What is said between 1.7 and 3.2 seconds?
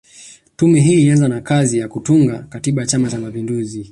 ya kutunga Katiba ya Chama Cha